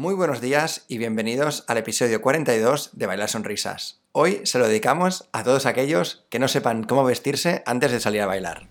[0.00, 4.00] Muy buenos días y bienvenidos al episodio 42 de Bailar Sonrisas.
[4.12, 8.22] Hoy se lo dedicamos a todos aquellos que no sepan cómo vestirse antes de salir
[8.22, 8.70] a bailar.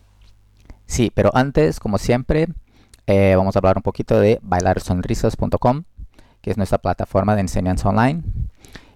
[0.88, 2.48] Sí, pero antes, como siempre,
[3.06, 5.84] eh, vamos a hablar un poquito de bailarsonrisas.com,
[6.42, 8.24] que es nuestra plataforma de enseñanza online,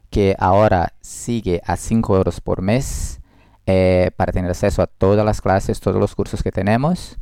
[0.09, 3.21] que ahora sigue a 5 euros por mes
[3.68, 7.15] eh, para tener acceso a todas las clases, todos los cursos que tenemos.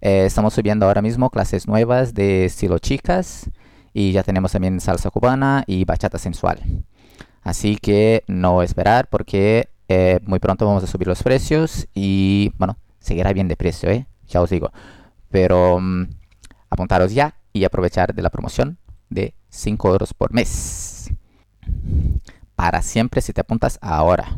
[0.00, 3.50] Eh, estamos subiendo ahora mismo clases nuevas de estilo chicas
[3.94, 6.60] y ya tenemos también salsa cubana y bachata sensual.
[7.42, 12.76] Así que no esperar porque eh, muy pronto vamos a subir los precios y bueno,
[12.98, 14.06] seguirá bien de precio, ¿eh?
[14.26, 14.72] ya os digo.
[15.30, 16.08] Pero mm,
[16.70, 18.78] apuntaros ya y aprovechar de la promoción
[19.10, 21.12] de 5 euros por mes.
[22.56, 24.36] Para siempre si te apuntas ahora.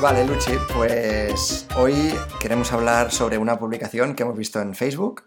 [0.00, 5.24] Vale, Luchi, pues hoy queremos hablar sobre una publicación que hemos visto en Facebook.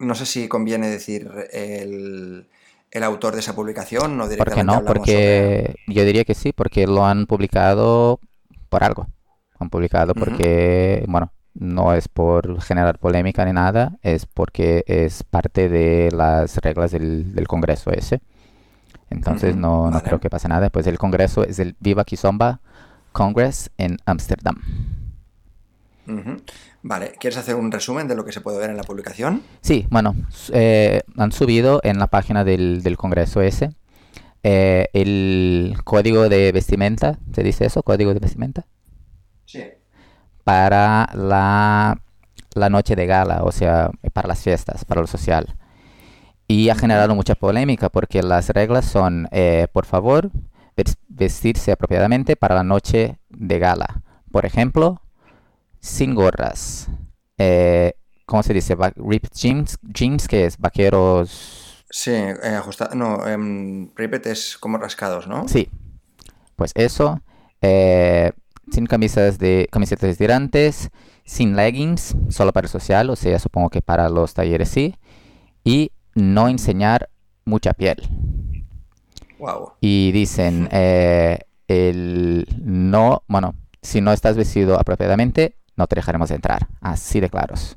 [0.00, 2.48] No sé si conviene decir el,
[3.02, 4.84] autor de esa publicación o directamente ¿Por qué no?
[4.84, 8.18] Porque yo diría que sí, porque lo han publicado
[8.68, 9.06] por algo.
[9.60, 15.68] Han publicado porque, bueno, no es por generar polémica ni nada, es porque es parte
[15.68, 18.22] de las reglas del, Congreso ese.
[19.08, 20.68] Entonces no, no creo que pase nada.
[20.70, 22.60] Pues el Congreso es el Viva Kizomba
[23.14, 24.60] Congress en Ámsterdam.
[26.82, 29.42] Vale, ¿quieres hacer un resumen de lo que se puede ver en la publicación?
[29.62, 30.14] Sí, bueno,
[30.52, 33.70] eh, han subido en la página del, Congreso ese
[34.42, 37.82] eh, el código de vestimenta, ¿se dice eso?
[37.82, 38.66] ¿Código de vestimenta?
[39.46, 39.62] Sí.
[40.42, 41.98] Para la,
[42.68, 45.54] noche de gala, o sea, para las fiestas, para lo social.
[46.46, 50.30] Y ha generado mucha polémica porque las reglas son, eh, por favor,
[51.14, 54.02] vestirse apropiadamente para la noche de gala.
[54.30, 55.00] Por ejemplo,
[55.80, 56.88] sin gorras.
[57.38, 57.94] Eh,
[58.26, 58.76] ¿Cómo se dice?
[58.96, 61.84] Ripped jeans, jeans que es vaqueros.
[61.90, 62.60] Sí, eh,
[62.94, 65.46] No, eh, ripped es como rascados, ¿no?
[65.46, 65.68] Sí.
[66.56, 67.20] Pues eso.
[67.60, 68.32] Eh,
[68.70, 70.90] sin camisas de camisetas de tirantes,
[71.24, 74.96] sin leggings, solo para el social, o sea, supongo que para los talleres sí.
[75.62, 77.10] Y no enseñar
[77.44, 78.02] mucha piel.
[79.80, 81.38] Y dicen, eh,
[81.68, 86.68] el no, bueno, si no estás vestido apropiadamente, no te dejaremos entrar.
[86.80, 87.76] Así de claros.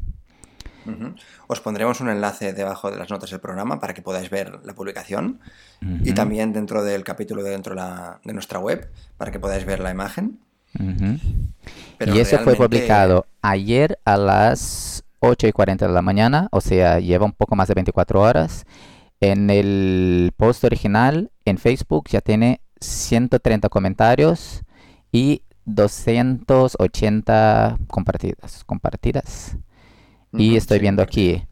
[1.47, 4.73] Os pondremos un enlace debajo de las notas del programa para que podáis ver la
[4.73, 5.39] publicación
[5.81, 9.91] y también dentro del capítulo de dentro de nuestra web para que podáis ver la
[9.91, 10.39] imagen.
[10.79, 16.99] y eso fue publicado ayer a las 8 y 40 de la mañana, o sea,
[16.99, 18.65] lleva un poco más de 24 horas.
[19.19, 24.63] En el post original en Facebook ya tiene 130 comentarios
[25.11, 28.63] y 280 compartidas.
[28.63, 29.57] compartidas.
[30.33, 31.43] y estoy viendo aquí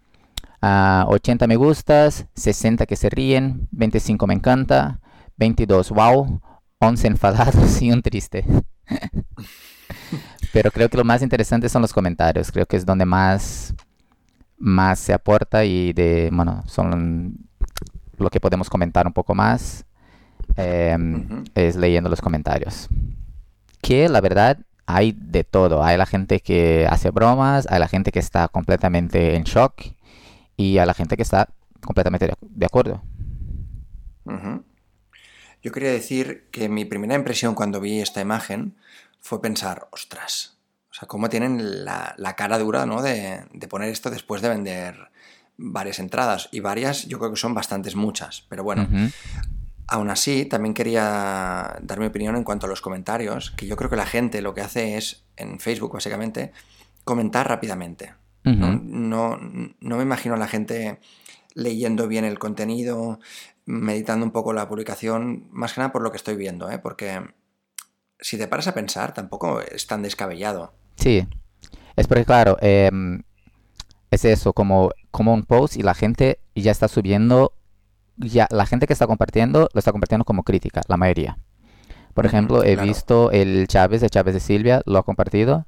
[0.62, 5.00] 80 me gustas, 60 que se ríen, 25 me encanta,
[5.38, 6.42] 22 wow,
[6.80, 8.46] 11 enfadados y un triste.
[10.54, 12.52] Pero creo que lo más interesante son los comentarios.
[12.52, 13.76] Creo que es donde más,
[14.58, 17.50] más se aporta y de, bueno, son
[18.18, 19.86] lo que podemos comentar un poco más
[20.56, 22.90] em, es leyendo los comentarios.
[23.82, 25.84] Que la verdad hay de todo.
[25.84, 29.82] Hay la gente que hace bromas, hay la gente que está completamente en shock
[30.58, 31.50] y hay la gente que está
[31.82, 33.04] completamente de, acuerdo.
[35.62, 38.76] Yo quería decir que mi primera impresión cuando vi esta imagen
[39.20, 40.58] fue pensar, ostras,
[40.92, 43.02] o sea, cómo tienen la, cara dura ¿no?
[43.02, 45.10] de, de, poner esto después de vender
[45.58, 48.88] varias entradas y varias yo creo que son bastantes muchas, pero bueno.
[49.88, 53.90] Aún así, también quería dar mi opinión en cuanto a los comentarios, que yo creo
[53.90, 56.54] que la gente lo que hace es, en Facebook básicamente,
[57.04, 58.16] comentar rápidamente.
[58.44, 59.38] ¿no?
[59.40, 61.00] No, me imagino a la gente
[61.54, 63.20] leyendo bien el contenido,
[63.66, 66.80] meditando un poco la publicación, más que nada por lo que estoy viendo, ¿eh?
[66.80, 67.22] porque
[68.20, 70.74] si te paras a pensar, tampoco es tan descabellado.
[70.96, 71.28] Sí,
[71.96, 73.22] es porque claro, em,
[74.12, 77.54] es eso, como, como un post y la gente ya está subiendo,
[78.18, 81.38] ya la gente que está compartiendo lo está compartiendo como crítica, la mayoría.
[82.14, 85.66] Por ejemplo, he visto el Chávez, de Chávez de Silvia, lo ha compartido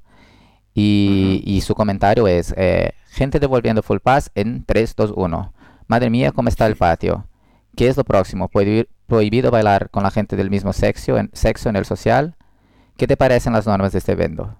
[0.74, 5.52] y, su comentario es, eh, gente devolviendo full pass en 3, 2, 1.
[5.88, 7.26] Madre mía, ¿cómo está el patio?
[7.76, 8.48] ¿Qué es lo próximo?
[8.48, 12.36] ¿Prohibido bailar con la gente del mismo sexo en, sexo en el social?
[12.96, 14.56] ¿Qué te parecen las normas de este evento?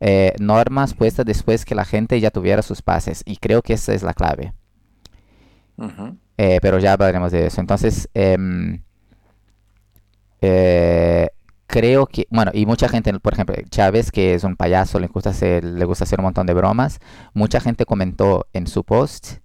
[0.00, 3.22] Eh, normas puestas después que la gente ya tuviera sus pases.
[3.24, 4.52] Y creo que esa es la clave.
[6.38, 7.60] Eh, pero ya hablaremos de eso.
[7.60, 8.82] Entonces, em,
[10.40, 11.28] eh,
[11.66, 15.30] creo que, bueno, y mucha gente, por ejemplo, Chávez, que es un payaso, le gusta
[15.30, 17.00] hacer, le gusta hacer un montón de bromas,
[17.34, 19.38] mucha gente comentó en su post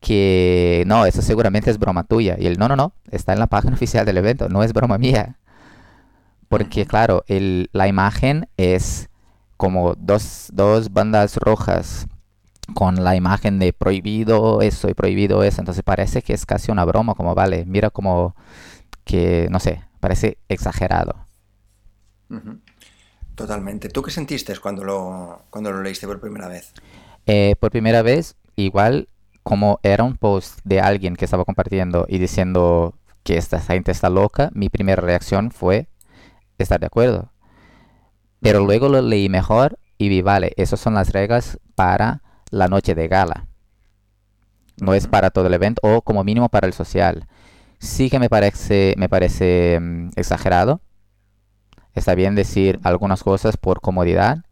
[0.00, 2.36] que no, eso seguramente es broma tuya.
[2.38, 4.98] Y él, no, no, no, está en la página oficial del evento, no es broma
[4.98, 5.38] mía.
[6.48, 9.08] Porque, claro, el, la imagen es
[9.56, 12.06] como dos, dos bandas rojas
[12.74, 15.60] con la imagen de prohibido eso y prohibido eso.
[15.60, 18.34] Entonces parece que es casi una broma, como vale, mira como
[19.04, 21.26] que, no sé, parece exagerado.
[23.34, 23.88] Totalmente.
[23.88, 26.72] ¿Tú qué sentiste cuando lo, cuando lo leíste por primera vez?
[27.26, 29.08] Eh, por primera vez, igual
[29.42, 34.10] como era un post de alguien que estaba compartiendo y diciendo que esta gente está
[34.10, 35.88] loca, mi primera reacción fue
[36.58, 37.30] estar de acuerdo.
[38.46, 42.94] Pero luego lo leí mejor y vi, vale, esas son las reglas para la noche
[42.94, 43.48] de gala.
[44.80, 47.26] No es para todo el evento o como mínimo para el social.
[47.80, 50.80] Sí que me parece, me parece mm, exagerado.
[51.92, 54.44] Está bien decir algunas cosas por comodidad,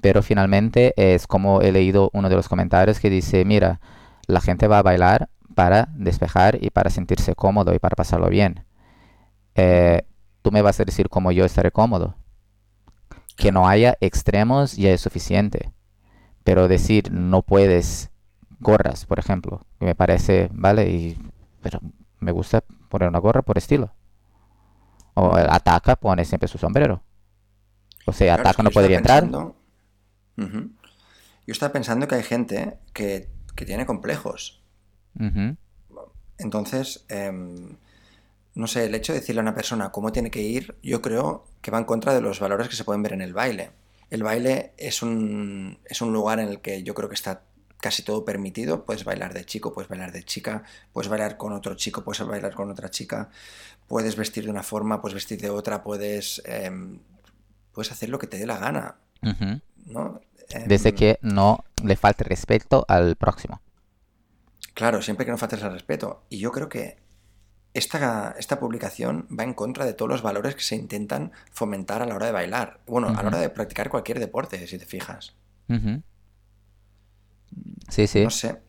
[0.00, 3.80] pero finalmente es como he leído uno de los comentarios que dice, mira,
[4.28, 8.64] la gente va a bailar para despejar y para sentirse cómodo y para pasarlo bien.
[9.56, 10.02] Eh,
[10.42, 12.14] tú me vas a decir cómo yo estaré cómodo.
[13.36, 15.72] Que no haya extremos ya es suficiente.
[16.44, 18.10] Pero decir no puedes
[18.60, 21.18] gorras, por ejemplo, me parece, vale, y,
[21.62, 21.80] pero
[22.20, 23.92] me gusta poner una gorra por estilo.
[25.14, 27.02] O ataca, pone siempre su sombrero.
[28.06, 29.28] O sea, ataca no podría entrar.
[31.46, 34.62] Yo estaba pensando que hay gente que, tiene complejos.
[36.38, 37.76] Entonces, em,
[38.54, 41.44] no sé, el hecho de decirle a una persona cómo tiene que ir, yo creo
[41.60, 43.70] que va en contra de los valores que se pueden ver en el baile.
[44.10, 47.42] El baile es un, es un lugar en el que yo creo que está
[47.80, 48.84] casi todo permitido.
[48.84, 50.62] Puedes bailar de chico, puedes bailar de chica,
[50.92, 53.28] puedes bailar con otro chico, puedes bailar con otra chica,
[53.88, 57.00] puedes vestir de una forma, puedes vestir de otra, puedes, em,
[57.72, 58.96] puedes hacer lo que te dé la gana.
[59.86, 60.20] ¿no?
[60.66, 63.60] Desde em, que no le falte respeto al próximo.
[64.74, 66.22] Claro, siempre que no faltes el respeto.
[66.28, 67.03] Y yo creo que
[67.74, 72.06] esta, esta, publicación va en contra de todos los valores que se intentan fomentar a
[72.06, 72.80] la hora de bailar.
[72.86, 75.34] Bueno, a la hora de practicar cualquier deporte, si te fijas.
[77.88, 78.22] Sí, sí.
[78.24, 78.60] No sé.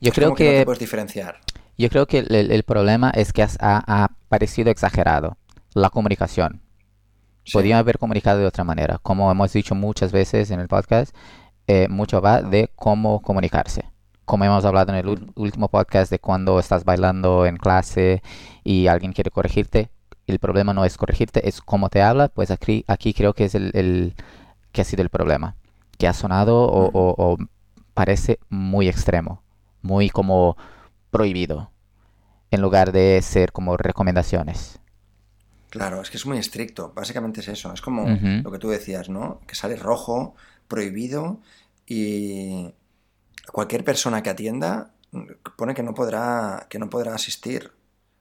[0.00, 1.40] Yo creo que, puedes diferenciar.
[1.76, 5.36] Yo creo que el, problema es que ha, parecido exagerado
[5.74, 6.62] la comunicación.
[7.52, 8.98] Podrían haber comunicado de otra manera.
[8.98, 11.14] Como hemos dicho muchas veces en el podcast,
[11.66, 13.84] eh, mucho va de cómo comunicarse
[14.28, 18.22] como hemos hablado en el último podcast de cuando estás bailando en clase
[18.62, 19.90] y alguien quiere corregirte,
[20.26, 23.54] el problema no es corregirte, es cómo te habla, pues aquí, aquí creo que es
[23.54, 24.14] el,
[24.70, 25.56] que ha sido el problema,
[25.96, 27.38] que ha sonado o,
[27.94, 29.42] parece muy extremo,
[29.80, 30.58] muy como
[31.10, 31.70] prohibido,
[32.50, 34.78] en lugar de ser como recomendaciones.
[35.70, 39.08] Claro, es que es muy estricto, básicamente es eso, es como lo que tú decías,
[39.08, 39.40] ¿no?
[39.46, 40.34] Que sale rojo,
[40.68, 41.40] prohibido
[41.86, 42.74] y
[43.52, 44.92] cualquier persona que atienda
[45.56, 47.72] pone que no podrá, que no podrá asistir,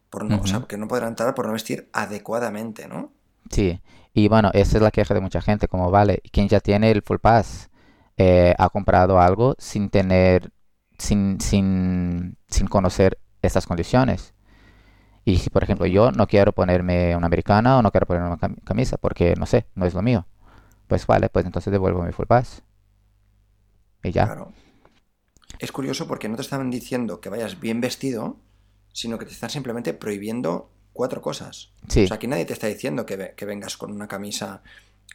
[0.10, 3.12] por no, o sea, que no podrá entrar por no vestir adecuadamente, ¿no?
[3.50, 3.82] Sí,
[4.14, 7.02] y bueno, esa es la queja de mucha gente, como vale, quien ya tiene el
[7.02, 7.70] Full Pass
[8.18, 10.52] eh, ha comprado algo sin tener,
[10.98, 14.34] sin, sin, sin conocer estas condiciones.
[15.24, 18.56] Y si, por ejemplo, yo no quiero ponerme una americana o no quiero ponerme una
[18.64, 20.26] camisa porque, no sé, no es lo mío,
[20.88, 22.64] pues vale, pues entonces devuelvo mi Full Pass.
[24.04, 24.26] Y ya.
[24.26, 24.54] Claro.
[25.60, 28.38] Es curioso porque no te estaban diciendo que vayas bien vestido,
[28.94, 31.72] sino que te están simplemente prohibiendo cuatro cosas.
[31.88, 34.64] O sea, aquí nadie te está diciendo que, que, vengas con una camisa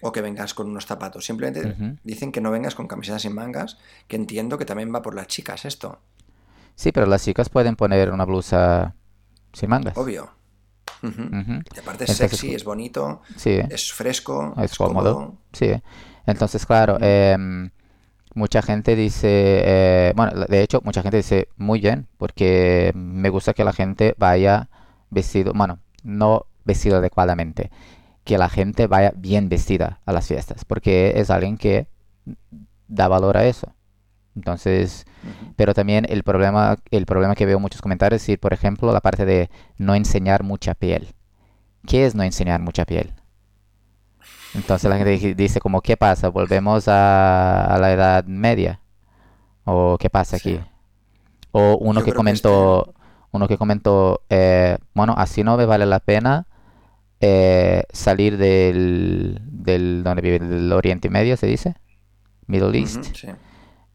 [0.01, 1.25] o que vengas con unos zapatos.
[1.25, 5.15] Simplemente dicen que no vengas con camisetas sin mangas, que entiendo que también va por
[5.15, 6.01] las chicas esto.
[6.75, 8.95] Sí, pero las chicas pueden poner una blusa
[9.53, 9.97] sin mangas.
[9.97, 10.31] Obvio.
[11.03, 15.37] Y aparte es sexy, es bonito, es fresco, es, cómodo.
[15.53, 15.73] Sí.
[16.27, 16.99] Entonces, claro,
[18.35, 19.29] mucha gente dice,
[19.65, 24.15] eh, bueno, de hecho, mucha gente dice muy bien, porque me gusta que la gente
[24.19, 24.69] vaya
[25.11, 27.71] vestido, bueno, no vestido adecuadamente,
[28.25, 31.87] que la gente vaya bien vestida a las fiestas, porque es alguien que
[32.89, 33.75] da valor a eso.
[34.35, 35.05] Entonces,
[35.57, 39.01] pero también el problema, el problema que veo en muchos comentarios es, por ejemplo, la
[39.01, 41.09] parte de no enseñar mucha piel.
[41.87, 43.13] ¿Qué es no enseñar mucha piel?
[44.55, 46.29] Entonces la gente dice como, ¿qué pasa?
[46.29, 48.81] ¿Volvemos a, la Edad Media?
[49.65, 50.61] ¿O qué pasa aquí?
[51.53, 52.95] O uno que comentó,
[53.31, 56.47] uno que comentó, eh, bueno, así no me vale la pena
[57.21, 61.77] eh, salir del, del, donde vive el Oriente Medio, se dice,
[62.47, 63.25] Middle East,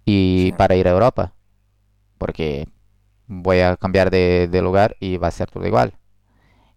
[0.05, 1.33] y para ir a Europa,
[2.17, 2.67] porque
[3.27, 5.93] voy a cambiar de, de lugar y va a ser todo igual.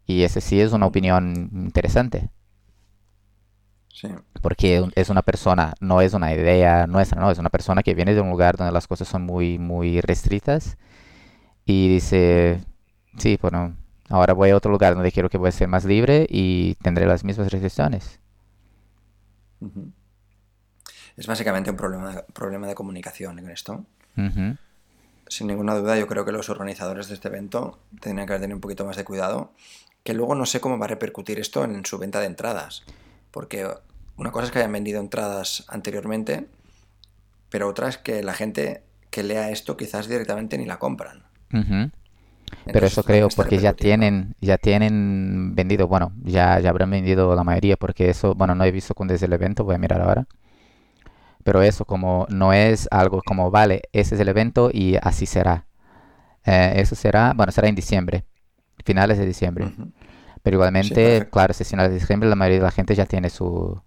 [0.06, 2.30] Y ese sí es una opinión interesante.
[3.92, 4.08] Sí.
[4.40, 8.14] Porque es una persona, no es una idea nuestra, no, es una persona que viene
[8.14, 10.78] de un lugar donde las cosas son muy, muy restrictas
[11.64, 12.64] y dice,
[13.18, 13.76] sí, bueno,
[14.08, 17.06] ahora voy a otro lugar donde quiero que voy a ser más libre y tendré
[17.06, 18.20] las mismas restricciones.
[21.16, 23.84] Es básicamente un problema, problema de comunicación en esto.
[25.28, 28.60] Sin ninguna duda, yo creo que los organizadores de este evento tendrían que tener un
[28.60, 29.52] poquito más de cuidado,
[30.02, 32.84] que luego no sé cómo va a repercutir esto en su venta de entradas,
[33.30, 33.66] porque
[34.16, 36.46] una cosa es que hayan vendido entradas anteriormente,
[37.50, 41.24] pero otra es que la gente que lea esto quizás directamente ni la compran.
[42.72, 47.34] Pero Entonces, eso creo porque ya tienen, ya tienen vendido, bueno, ya, ya habrán vendido
[47.34, 50.00] la mayoría porque eso, bueno, no he visto con desde el evento, voy a mirar
[50.00, 50.26] ahora.
[51.44, 55.66] Pero eso como no es algo como, vale, ese es el evento y así será.
[56.44, 58.24] Eh, eso será, bueno, será en diciembre,
[58.84, 59.72] finales de diciembre.
[60.42, 63.28] Pero igualmente, claro, si es finales de diciembre, la mayoría de la gente ya tiene
[63.28, 63.80] su,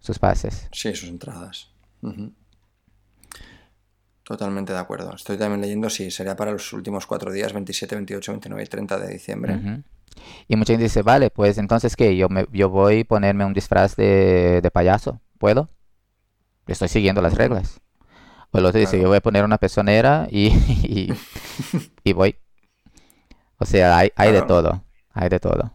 [0.00, 0.68] sus pases.
[0.72, 1.70] Sí, sus entradas.
[4.24, 5.14] Totalmente de acuerdo.
[5.14, 8.98] Estoy también leyendo, sí, sería para los últimos cuatro días, 27, 28, 29 y 30
[8.98, 9.84] de diciembre.
[10.48, 12.16] Y mucha gente dice, vale, pues entonces ¿qué?
[12.16, 15.20] Yo, me, yo voy a ponerme un disfraz de, de payaso.
[15.38, 15.70] ¿Puedo?
[16.66, 17.80] Estoy siguiendo las reglas.
[18.50, 20.48] O el otro dice, yo voy a poner una pezonera y,
[20.82, 21.14] y,
[22.04, 22.36] y voy.
[23.58, 24.84] O sea, hay, hay de todo.
[25.20, 25.74] Hay de todo.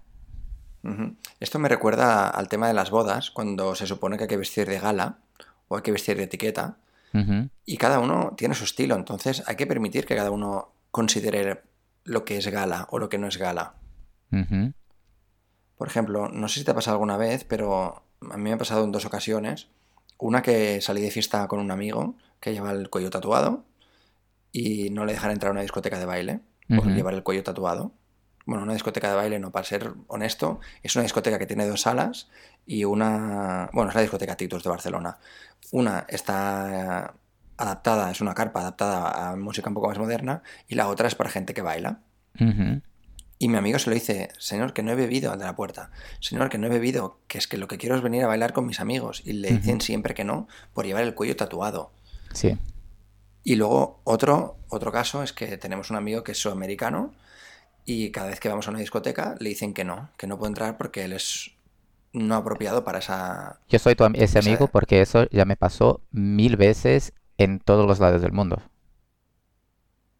[1.41, 4.69] Esto me recuerda al tema de las bodas, cuando se supone que hay que vestir
[4.69, 5.19] de gala
[5.67, 6.77] o hay que vestir de etiqueta,
[7.65, 11.61] y cada uno tiene su estilo, entonces hay que permitir que cada uno considere
[12.05, 13.75] lo que es gala o lo que no es gala.
[15.77, 18.57] Por ejemplo, no sé si te ha pasado alguna vez, pero a mí me ha
[18.57, 19.67] pasado en dos ocasiones.
[20.17, 23.65] Una que salí de fiesta con un amigo que lleva el cuello tatuado
[24.53, 27.91] y no le dejan entrar a una discoteca de baile por llevar el cuello tatuado.
[28.45, 31.81] Bueno, una discoteca de baile, no, para ser honesto, es una discoteca que tiene dos
[31.81, 32.29] salas
[32.65, 33.69] y una...
[33.73, 35.17] Bueno, es la discoteca Titus de Barcelona.
[35.71, 37.17] Una está eh,
[37.57, 41.15] adaptada, es una carpa adaptada a música un poco más moderna y la otra es
[41.15, 41.99] para gente que baila.
[43.37, 45.91] Y mi amigo se lo dice, señor, que no he bebido al de la puerta.
[46.19, 48.53] Señor, que no he bebido, que es que lo que quiero es venir a bailar
[48.53, 49.21] con mis amigos.
[49.25, 51.91] Y le dicen siempre que no por llevar el cuello tatuado.
[52.33, 52.57] Sí.
[53.43, 57.13] Y luego otro, otro caso es que tenemos un amigo que es sudamericano
[57.85, 60.49] y cada vez que vamos a una discoteca le dicen que no, que no puede
[60.51, 61.51] entrar porque él es
[62.13, 63.61] no apropiado para esa...
[63.67, 67.59] Yo soy tu am- ese esa- amigo porque eso ya me pasó mil veces en
[67.59, 68.61] todos los lados del mundo.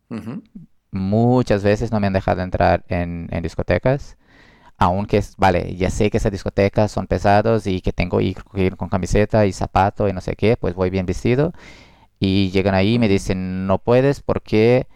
[0.09, 0.43] Ujú,
[0.91, 4.15] Muchas veces no me han dejado entrar en, en discotecas,
[4.77, 8.89] aunque, vale, ya sé que esas discotecas son pesados y que tengo que ir con
[8.89, 11.53] camiseta y zapato y no sé qué, pues voy bien vestido.
[12.19, 14.87] Y llegan ahí y me dicen, no puedes porque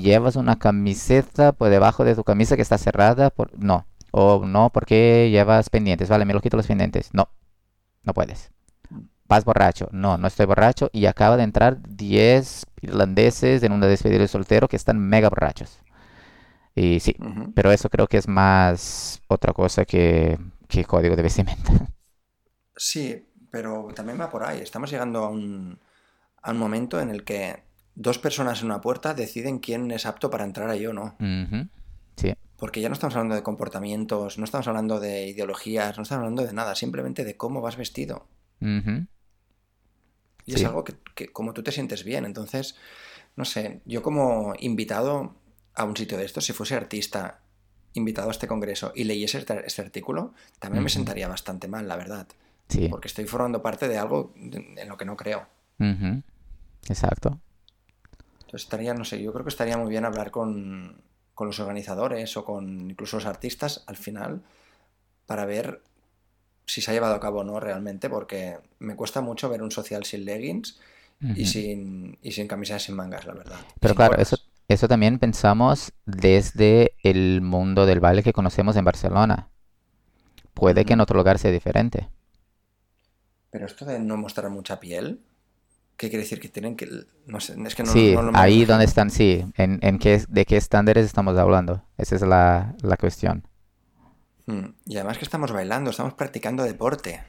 [0.00, 3.30] llevas una camiseta por debajo de tu camisa que está cerrada.
[3.30, 3.58] Por...
[3.58, 6.08] No, o no porque llevas pendientes.
[6.08, 7.10] Vale, me lo quito los pendientes.
[7.12, 7.28] No,
[8.02, 8.50] no puedes.
[9.26, 9.88] Vas borracho.
[9.92, 10.90] No, no estoy borracho.
[10.92, 15.80] Y acaba de entrar 10 irlandeses en una despedida de soltero que están mega borrachos.
[16.74, 17.16] Y sí,
[17.54, 20.38] pero eso creo que es más otra cosa que,
[20.68, 21.72] que código de vestimenta.
[22.80, 24.60] Sí, pero también va por ahí.
[24.60, 25.80] Estamos llegando a un,
[26.42, 27.64] a un momento en el que
[27.98, 31.16] dos personas en una puerta deciden quién es apto para entrar ahí o no.
[32.16, 32.32] Sí.
[32.56, 36.44] Porque ya no estamos hablando de comportamientos, no estamos hablando de ideologías, no estamos hablando
[36.46, 38.26] de nada, simplemente de cómo vas vestido.
[38.60, 39.06] Ujú,
[40.46, 42.24] Y es algo que, que como tú te sientes bien.
[42.24, 42.76] Entonces,
[43.36, 45.34] no sé, yo como invitado
[45.74, 47.40] a un sitio de estos, si fuese artista
[47.94, 51.96] invitado a este congreso y leyese este, este artículo, también me sentaría bastante mal, la
[51.96, 52.28] verdad.
[52.68, 52.88] Sí.
[52.88, 55.46] Porque estoy formando parte de algo en lo que no creo.
[55.80, 56.22] Ujú,
[56.88, 57.40] Exacto.
[58.48, 61.02] Entonces estaría, no sé, yo creo que estaría muy bien hablar con,
[61.34, 64.40] con los organizadores o con incluso los artistas al final
[65.26, 65.82] para ver
[66.64, 69.70] si se ha llevado a cabo o no realmente, porque me cuesta mucho ver un
[69.70, 70.80] social sin leggings
[71.36, 73.58] y sin, y sin camisas sin mangas, la verdad.
[73.80, 78.86] Pero sin claro, eso, eso también pensamos desde el mundo del baile que conocemos en
[78.86, 79.50] Barcelona.
[80.54, 82.08] Puede que en otro lugar sea diferente.
[83.50, 85.20] Pero esto de no mostrar mucha piel,
[85.98, 86.40] ¿qué quiere decir?
[86.40, 86.88] Que tienen que...
[87.26, 89.44] No sé, es que no, Sí, no lo ahí donde están, sí.
[89.56, 91.84] En, en qué, de qué estándares estamos hablando.
[91.98, 93.46] Esa es la, la cuestión.
[94.46, 97.22] Mm, Y además que estamos bailando, estamos practicando deporte.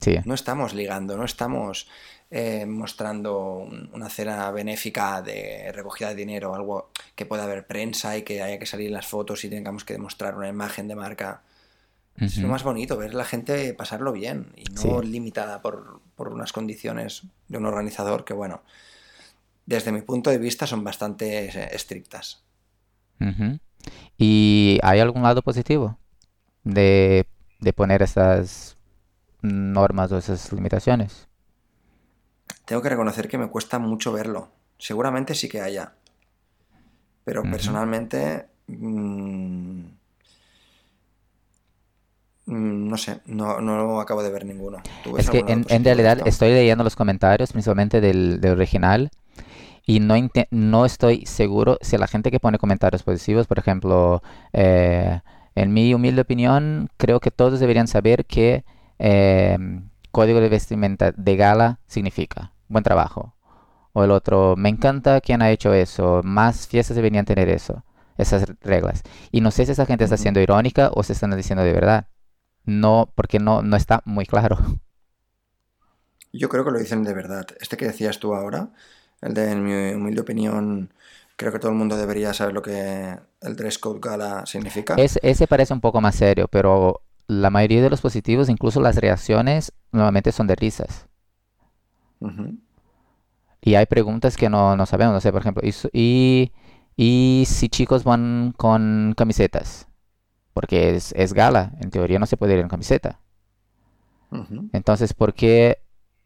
[0.00, 0.16] Sí.
[0.24, 1.88] No estamos ligando, no estamos
[2.30, 8.16] eh, mostrando un- una cena benéfica de recogida de dinero, algo que pueda haber prensa
[8.16, 10.94] y que haya que salir en las fotos y tengamos que demostrar una imagen de
[10.94, 11.42] marca.
[12.16, 14.88] Es lo más bonito, ver la gente pasarlo bien y Sí.
[14.88, 18.62] no limitada por, por unas condiciones de un organizador que, bueno,
[19.66, 22.44] desde mi punto de vista, son bastante eh, estrictas.
[24.16, 25.98] ¿Y hay algún lado positivo
[26.62, 27.26] de,
[27.60, 28.76] de poner esas
[29.42, 31.28] normas o esas limitaciones?
[32.64, 34.50] Tengo que reconocer que me cuesta mucho verlo.
[34.78, 35.94] Seguramente sí que haya.
[37.24, 38.46] Pero personalmente...
[38.68, 39.83] Mm,
[42.46, 44.78] no sé, no, no, acabo de ver ninguno.
[45.18, 49.10] Es que en, realidad estoy leyendo los comentarios, principalmente del, original,
[49.86, 50.14] y no,
[50.50, 54.22] no estoy seguro si la gente que pone comentarios positivos, por ejemplo,
[54.52, 55.20] eh,
[55.54, 58.64] en mi humilde opinión, creo que todos deberían saber que
[58.98, 59.58] eh,
[60.10, 63.34] código de vestimenta de gala significa buen trabajo.
[63.92, 67.84] O el otro, me encanta quien ha hecho eso, más fiestas deberían tener eso,
[68.18, 69.02] esas reglas.
[69.30, 72.06] Y no sé si esa gente está siendo irónica o se están diciendo de verdad.
[72.64, 74.58] No, porque no, no está muy claro.
[76.32, 77.46] Yo creo que lo dicen de verdad.
[77.60, 78.70] Este que decías tú ahora,
[79.20, 80.92] el de, en mi humilde opinión,
[81.36, 84.96] creo que todo el mundo debería saber lo que el dress code gala significa.
[84.96, 89.72] ese parece un poco más serio, pero la mayoría de los positivos, incluso las reacciones,
[89.92, 91.06] normalmente son de risas.
[93.60, 96.52] Y hay preguntas que no, no, sabemos, no sé, por ejemplo, y,
[96.96, 99.88] y, si chicos van con camisetas,
[100.54, 103.20] porque es, es, gala, en teoría no se puede ir en camiseta.
[104.72, 105.78] Entonces, ¿por qué,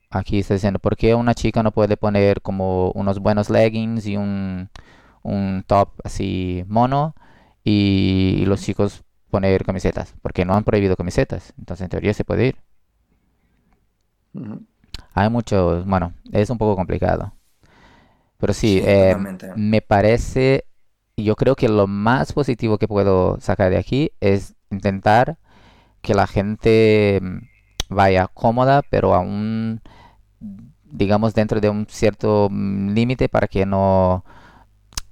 [0.08, 4.16] aquí está diciendo, ¿por qué una chica no puede poner como unos buenos leggings y
[4.16, 4.70] un,
[5.22, 7.14] un top así mono
[7.64, 10.14] y, los chicos poner camisetas?
[10.22, 12.56] Porque no han prohibido camisetas, entonces en teoría se puede ir.
[15.12, 17.34] Hay muchos, bueno, es un poco complicado.
[18.38, 19.16] Pero sí, eh,
[19.56, 20.64] me parece,
[21.24, 25.38] yo creo que lo más positivo que puedo sacar de aquí es intentar
[26.02, 27.38] que la gente mm,
[27.94, 29.80] vaya cómoda, pero aún,
[30.84, 34.24] digamos, dentro de un cierto mm, límite para que no,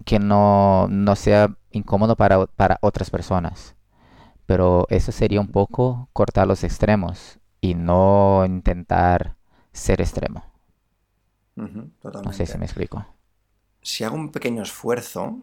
[0.05, 3.75] que no, no sea incómodo para, para otras personas.
[4.47, 9.37] Pero eso sería un poco cortar los extremos y no intentar
[9.73, 10.45] ser extremo.
[11.57, 13.05] No sé si me explico.
[13.83, 15.43] Si hago un pequeño esfuerzo,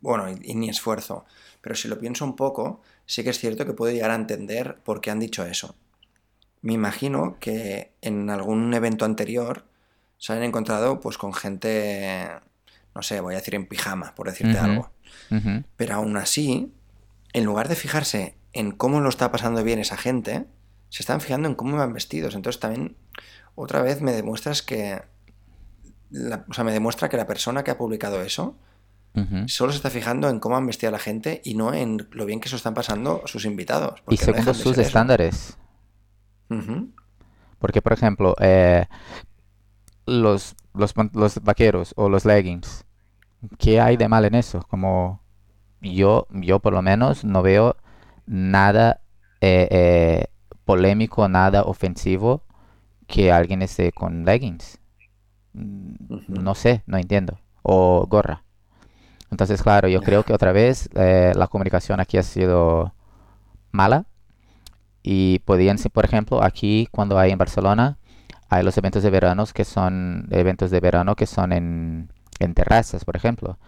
[0.00, 1.24] bueno, y, ni esfuerzo,
[1.60, 4.78] pero si lo pienso un poco, sí que es cierto que puedo llegar a entender
[4.84, 5.74] por qué han dicho eso.
[6.60, 9.64] Me imagino que en algún evento anterior
[10.18, 12.28] se han encontrado pues con gente,
[12.94, 14.90] no sé, voy a decir en pijama, por decirte algo.
[15.76, 16.72] Pero aún así,
[17.32, 20.46] en lugar de fijarse en cómo lo está pasando bien esa gente,
[20.88, 22.34] se están fijando en cómo van vestidos.
[22.34, 22.96] Entonces también
[23.54, 25.02] otra vez me demuestras que...
[26.48, 28.56] o sea, me demuestra que la persona que ha publicado eso
[29.46, 32.26] solo se está fijando en cómo han vestido a la gente y no en lo
[32.26, 34.02] bien que se están pasando sus invitados.
[34.08, 35.56] Y según sus estándares.
[37.58, 38.86] Porque, por ejemplo, eh,
[40.06, 42.84] los, los, los, vaqueros o los leggings,
[43.58, 44.64] ¿qué hay de mal en eso?
[44.68, 45.22] Como
[45.80, 47.76] yo, yo por lo menos no veo
[48.26, 49.00] nada
[49.40, 50.26] eh, eh,
[50.64, 52.42] polémico, nada ofensivo
[53.06, 54.78] que alguien esté con leggings.
[55.52, 57.40] No sé, no entiendo.
[57.62, 58.44] O gorra.
[59.30, 62.94] Entonces, claro, yo creo que otra vez eh, la comunicación aquí ha sido
[63.70, 64.06] mala.
[65.02, 67.98] Y podían por ejemplo, aquí cuando hay en Barcelona,
[68.48, 72.08] hay los eventos de verano que son eventos de verano que son en,
[72.54, 73.58] terrazas, por ejemplo.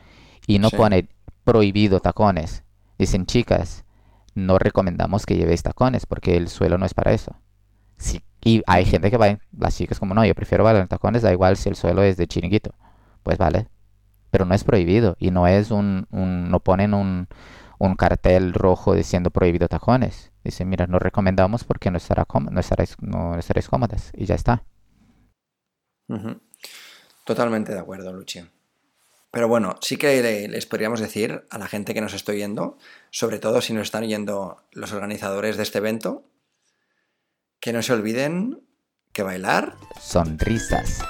[0.47, 1.09] Y no pone
[1.45, 2.65] prohibido tacones.
[2.99, 3.85] Dicen, chicas,
[4.35, 7.37] no recomendamos que llevéis tacones porque el suelo no es para eso.
[7.97, 10.89] Si y hay gente que va, en, las chicas como no, yo prefiero bailar en
[10.89, 12.75] tacones, da igual si el suelo es de chiringuito.
[13.23, 13.69] Pues vale.
[14.31, 17.29] Pero no es prohibido y no es un, un no ponen un,
[17.79, 20.33] un cartel rojo diciendo prohibido tacones.
[20.45, 24.65] Dicen, mira, no recomendamos porque no, estará no, estaréis, no estaréis cómodas y ya está.
[27.25, 28.45] Totalmente de acuerdo, Luchi.
[29.31, 32.77] Pero bueno, sí que les podríamos decir a la gente que nos estoy viendo,
[33.11, 36.25] sobre todo si nos están oyendo los organizadores de este evento,
[37.61, 38.61] que no se olviden
[39.13, 39.75] que bailar.
[40.01, 41.03] Sonrisas.